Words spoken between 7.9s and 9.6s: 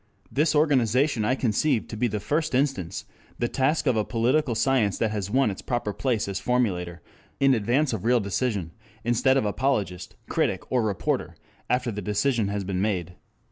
of real decision, instead of